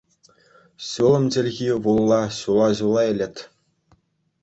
Ҫулӑм 0.91 1.25
чӗлхи 1.35 1.69
вулла 1.85 2.19
ҫула-ҫула 2.41 3.03
илет. 3.15 3.37